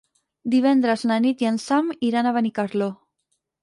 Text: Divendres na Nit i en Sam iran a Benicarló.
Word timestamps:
Divendres 0.53 1.05
na 1.11 1.19
Nit 1.27 1.45
i 1.45 1.51
en 1.51 1.63
Sam 1.69 1.95
iran 2.11 2.31
a 2.31 2.37
Benicarló. 2.43 2.93